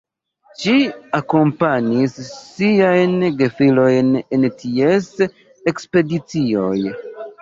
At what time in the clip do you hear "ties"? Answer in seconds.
4.65-5.11